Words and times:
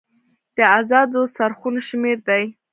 د 0.55 0.57
ازادو 0.79 1.21
څرخونو 1.35 1.79
شمیر 1.87 2.17
دی. 2.27 2.43